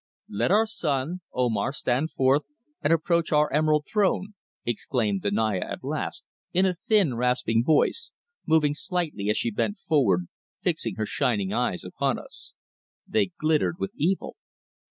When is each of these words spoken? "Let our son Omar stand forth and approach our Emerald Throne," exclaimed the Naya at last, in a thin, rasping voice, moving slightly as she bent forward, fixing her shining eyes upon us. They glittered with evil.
"Let 0.31 0.49
our 0.49 0.65
son 0.65 1.21
Omar 1.31 1.71
stand 1.73 2.09
forth 2.13 2.41
and 2.81 2.91
approach 2.91 3.31
our 3.31 3.53
Emerald 3.53 3.85
Throne," 3.85 4.33
exclaimed 4.65 5.21
the 5.21 5.29
Naya 5.29 5.61
at 5.61 5.83
last, 5.83 6.23
in 6.53 6.65
a 6.65 6.73
thin, 6.73 7.13
rasping 7.13 7.63
voice, 7.63 8.09
moving 8.47 8.73
slightly 8.73 9.29
as 9.29 9.37
she 9.37 9.51
bent 9.51 9.77
forward, 9.77 10.25
fixing 10.63 10.95
her 10.95 11.05
shining 11.05 11.53
eyes 11.53 11.83
upon 11.83 12.17
us. 12.17 12.55
They 13.07 13.27
glittered 13.39 13.75
with 13.77 13.93
evil. 13.95 14.37